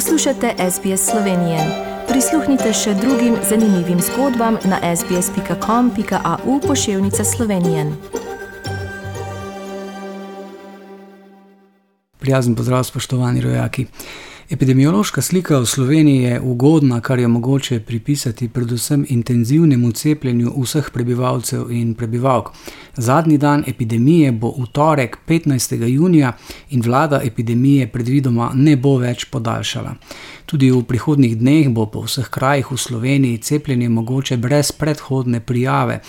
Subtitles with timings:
[0.00, 1.58] Poslušate SBS Slovenije.
[2.08, 7.84] Prisluhnite še drugim zanimivim zgodbam na sbsp.com.au pošiljka Slovenije.
[12.18, 13.86] Prijazen pozdrav, spoštovani rojaki.
[14.50, 21.70] Epidemiološka slika v Sloveniji je ugodna, kar je mogoče pripisati predvsem intenzivnemu cepljenju vseh prebivalcev
[21.70, 22.50] in prebivalk.
[22.96, 25.84] Zadnji dan epidemije bo v torek, 15.
[25.86, 26.32] junija,
[26.70, 29.94] in vlada epidemije predvidoma ne bo več podaljšala.
[30.46, 36.00] Tudi v prihodnjih dneh bo po vseh krajih v Sloveniji cepljenje mogoče brez predhodne prijave.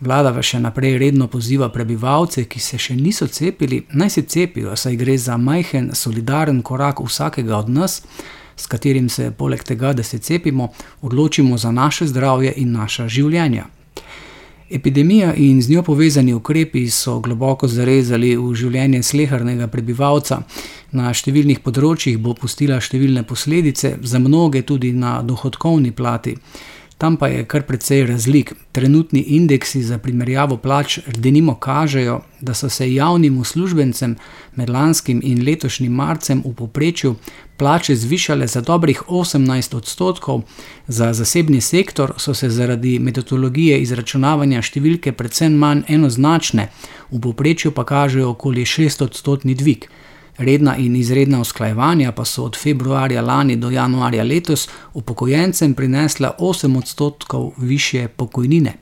[0.00, 4.76] Vlada pa še naprej redno poziva prebivalce, ki se še niso cepili, naj se cepijo,
[4.76, 8.02] saj gre za majhen, solidaren korak vsakega od nas,
[8.56, 10.68] s katerim se, poleg tega, da se cepimo,
[11.02, 13.66] odločimo za naše zdravje in naša življenja.
[14.70, 20.42] Epidemija in z njo povezani ukrepi so globoko zarezali v življenje slehrnega prebivalca.
[20.94, 26.36] Na številnih področjih bo pustila številne posledice, za mnoge tudi na dohodkovni plati.
[27.00, 28.52] Tam pa je kar precej razlik.
[28.72, 34.16] Trenutni indeksi za primerjavo plač denimo kažejo, da so se javnim uslužbencem
[34.56, 37.14] med lanskim in letošnjim marcem v povprečju
[37.56, 40.42] plače zvišale za dobrih 18 odstotkov,
[40.88, 46.68] za zasebni sektor so se zaradi metodologije izračunavanja številke predvsem manj enoznačne,
[47.10, 49.88] v povprečju pa kažejo okoli 6 odstotni dvig.
[50.38, 56.78] Redna in izredna usklajevanja pa so od februarja lani do januarja letos upokojencem prinesla 8
[56.78, 58.74] odstotkov više pokojnine.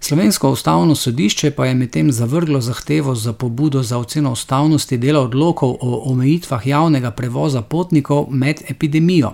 [0.00, 5.76] Slovensko ustavno sodišče pa je medtem zavrglo zahtevo za pobudo za oceno ustavnosti dela odlokov
[5.80, 9.30] o omejitvah javnega prevoza potnikov med epidemijo.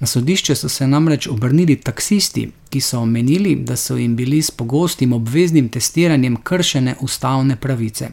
[0.00, 4.50] Na sodišče so se namreč obrnili taksisti, ki so omenili, da so jim bili s
[4.50, 8.08] pogostim obveznim testiranjem kršene ustavne pravice.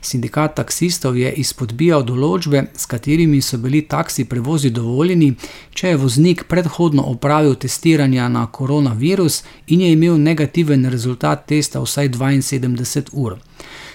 [0.00, 5.32] Sindikat taksistov je izpodbijal določbe, s katerimi so bili taksi prevozi dovoljeni,
[5.74, 12.08] če je voznik predhodno opravil testiranja na koronavirus in je imel negativen rezultat testa vsaj
[12.14, 13.40] 72 ur.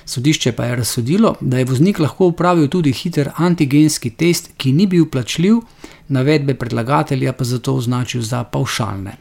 [0.10, 4.88] Sodišče pa je razsodilo, da je voznik lahko upravil tudi hiter antigenski test, ki ni
[4.88, 5.60] bil plačljiv,
[6.08, 9.14] navedbe predlagatelja pa zato označil za paušalne.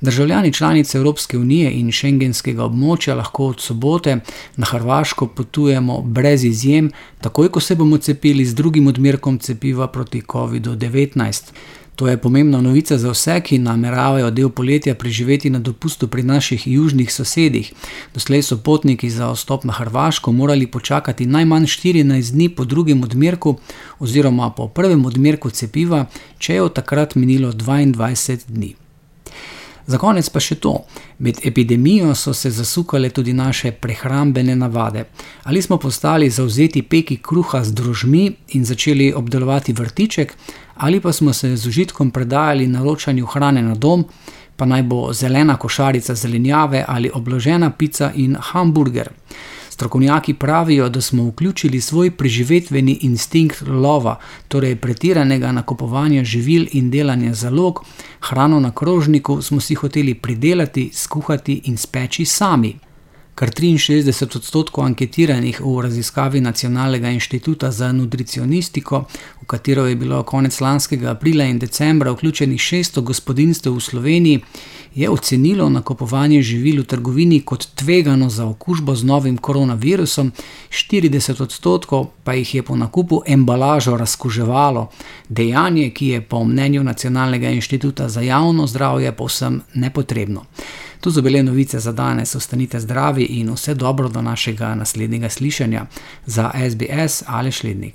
[0.00, 4.16] Državljani članice Evropske unije in šengenskega območja lahko od sobote
[4.56, 6.90] na Hrvaško potujemo brez izjem,
[7.20, 11.52] takoj ko se bomo cepili z drugim odmerkom cepiva proti COVID-19.
[11.96, 16.66] To je pomembna novica za vse, ki nameravajo del poletja preživeti na dopustu pri naših
[16.66, 17.72] južnih sosedih.
[18.14, 23.56] Doslej so potniki za vstop na Hrvaško morali počakati najmanj 14 dni po drugem odmerku,
[23.98, 26.06] oziroma po prvem odmerku cepiva,
[26.38, 28.83] če je od takrat minilo 22 dni.
[29.86, 30.78] Za konec pa še to.
[31.18, 35.04] Med epidemijo so se zasukale tudi naše prehrambene navade.
[35.44, 40.32] Ali smo postali zauzeti peki kruha z drožmi in začeli obdelovati vrtiček,
[40.74, 44.04] ali pa smo se z užitkom predajali naročanju hrane na dom,
[44.56, 49.10] pa naj bo zelena košarica zelenjave ali obložena pica in hamburger.
[49.74, 54.18] Strokovnjaki pravijo, da smo vključili svoj preživetveni instinkt lova,
[54.48, 57.80] torej pretiranega nakupovanja živil in delanja zalog,
[58.28, 62.76] hrano na krožniku smo si hoteli pridelati, skuhati in speči sami.
[63.34, 69.04] Kar 63 odstotkov anketiranih v raziskavi Nacionalnega inštituta za nutricionistiko,
[69.42, 74.40] v katero je bilo konec lanskega aprila in decembra vključenih 600 gospodinstv v Sloveniji,
[74.94, 80.30] je ocenilo nakupovanje živil v trgovini kot tvegano za okužbo z novim koronavirusom,
[80.70, 84.88] 40 odstotkov pa jih je po nakupu embalažo razkuževalo,
[85.28, 90.44] dejanje, ki je po mnenju Nacionalnega inštituta za javno zdravje povsem nepotrebno.
[91.04, 95.86] Tu so bile novice za danes, ostanite zdravi in vse dobro do našega naslednjega slišanja
[96.26, 97.94] za SBS ali Šlednik.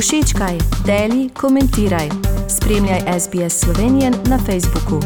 [0.00, 2.08] Všečkaj, deli, komentiraj.
[2.48, 5.00] Spremljaj SBS Slovenijo na Facebooku.